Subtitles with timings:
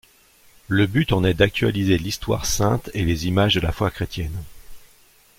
[0.67, 4.41] Le but en est d'actualiser l'Histoire sainte et les images de la foi chrétienne.